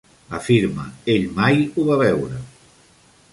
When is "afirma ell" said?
0.37-1.27